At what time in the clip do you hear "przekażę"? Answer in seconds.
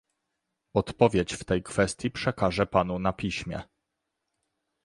2.11-2.65